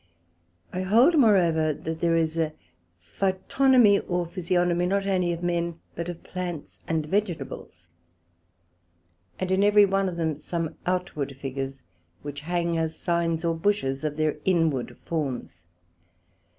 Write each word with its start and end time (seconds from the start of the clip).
I 0.73 0.81
hold 0.81 1.15
moreover 1.19 1.73
that 1.75 2.01
there 2.01 2.15
is 2.17 2.35
a 2.35 2.53
Phytognomy, 3.19 4.03
or 4.09 4.25
Physiognomy, 4.25 4.87
not 4.87 5.05
only 5.05 5.31
of 5.31 5.43
Men 5.43 5.79
but 5.93 6.09
of 6.09 6.23
Plants 6.23 6.79
and 6.87 7.05
Vegetables; 7.05 7.85
and 9.37 9.51
in 9.51 9.63
every 9.63 9.85
one 9.85 10.09
of 10.09 10.17
them, 10.17 10.35
some 10.37 10.73
outward 10.87 11.35
figures 11.37 11.83
which 12.23 12.39
hang 12.41 12.79
as 12.79 12.97
signs 12.97 13.45
or 13.45 13.53
bushes 13.53 14.03
of 14.03 14.17
their 14.17 14.37
inward 14.43 14.97
forms. 15.05 15.65